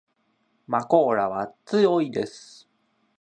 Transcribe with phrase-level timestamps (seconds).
[0.65, 2.67] まこーらは強いです